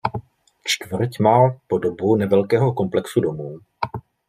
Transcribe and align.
Čtvrť 0.65 1.19
má 1.21 1.49
podobu 1.67 2.15
nevelkého 2.15 2.73
komplexu 2.73 3.21
domů. 3.21 3.59